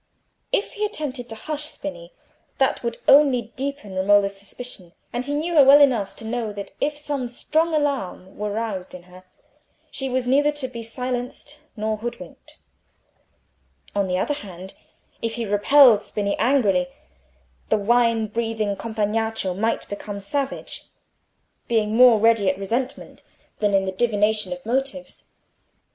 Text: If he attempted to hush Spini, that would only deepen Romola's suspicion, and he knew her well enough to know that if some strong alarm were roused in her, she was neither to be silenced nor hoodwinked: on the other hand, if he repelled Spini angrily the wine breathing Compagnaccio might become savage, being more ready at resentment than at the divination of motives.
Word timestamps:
If 0.51 0.73
he 0.73 0.83
attempted 0.83 1.29
to 1.29 1.35
hush 1.35 1.67
Spini, 1.69 2.09
that 2.57 2.81
would 2.81 2.97
only 3.07 3.53
deepen 3.55 3.93
Romola's 3.95 4.35
suspicion, 4.35 4.93
and 5.13 5.27
he 5.27 5.35
knew 5.35 5.53
her 5.53 5.63
well 5.63 5.79
enough 5.79 6.15
to 6.15 6.25
know 6.25 6.51
that 6.53 6.71
if 6.81 6.97
some 6.97 7.27
strong 7.27 7.71
alarm 7.75 8.35
were 8.35 8.49
roused 8.49 8.95
in 8.95 9.03
her, 9.03 9.25
she 9.91 10.09
was 10.09 10.25
neither 10.25 10.51
to 10.53 10.67
be 10.67 10.81
silenced 10.81 11.59
nor 11.77 11.97
hoodwinked: 11.97 12.57
on 13.93 14.07
the 14.07 14.17
other 14.17 14.33
hand, 14.33 14.73
if 15.21 15.35
he 15.35 15.45
repelled 15.45 16.01
Spini 16.01 16.35
angrily 16.39 16.87
the 17.69 17.77
wine 17.77 18.25
breathing 18.25 18.75
Compagnaccio 18.75 19.53
might 19.53 19.87
become 19.87 20.19
savage, 20.19 20.85
being 21.67 21.95
more 21.95 22.17
ready 22.19 22.49
at 22.49 22.57
resentment 22.57 23.21
than 23.59 23.75
at 23.75 23.85
the 23.85 23.91
divination 23.91 24.51
of 24.51 24.65
motives. 24.65 25.25